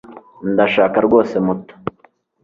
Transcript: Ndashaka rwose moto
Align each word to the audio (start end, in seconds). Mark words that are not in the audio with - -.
Ndashaka 0.53 0.97
rwose 1.07 1.35
moto 1.45 1.73